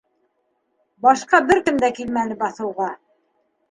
Башҡа 1.07 1.43
бер 1.51 1.63
кем 1.69 1.79
дә 1.87 1.93
килмәне 2.01 2.43
баҫыуға. 2.45 2.95